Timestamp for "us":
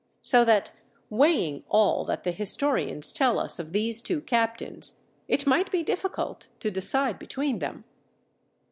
3.37-3.59